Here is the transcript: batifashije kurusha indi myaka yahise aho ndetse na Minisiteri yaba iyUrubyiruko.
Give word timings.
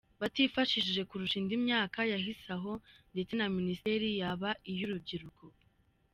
batifashije 0.21 1.01
kurusha 1.09 1.35
indi 1.41 1.55
myaka 1.65 1.99
yahise 2.13 2.47
aho 2.57 2.71
ndetse 3.13 3.33
na 3.35 3.47
Minisiteri 3.57 4.07
yaba 4.21 4.49
iyUrubyiruko. 4.71 5.43